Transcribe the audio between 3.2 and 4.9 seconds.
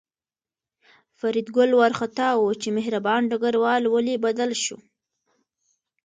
ډګروال ولې بدل شو